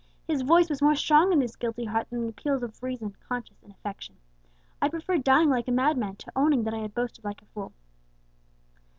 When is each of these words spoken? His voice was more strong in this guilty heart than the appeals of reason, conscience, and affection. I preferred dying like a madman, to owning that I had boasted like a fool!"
His 0.25 0.41
voice 0.41 0.67
was 0.67 0.81
more 0.81 0.95
strong 0.95 1.31
in 1.31 1.37
this 1.37 1.55
guilty 1.55 1.85
heart 1.85 2.09
than 2.09 2.21
the 2.21 2.29
appeals 2.29 2.63
of 2.63 2.81
reason, 2.81 3.15
conscience, 3.29 3.61
and 3.61 3.71
affection. 3.71 4.15
I 4.81 4.89
preferred 4.89 5.23
dying 5.23 5.51
like 5.51 5.67
a 5.67 5.71
madman, 5.71 6.15
to 6.15 6.31
owning 6.35 6.63
that 6.63 6.73
I 6.73 6.79
had 6.79 6.95
boasted 6.95 7.23
like 7.23 7.43
a 7.43 7.45
fool!" 7.45 7.71